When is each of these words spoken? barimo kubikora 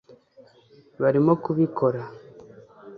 barimo 1.01 1.33
kubikora 1.43 2.01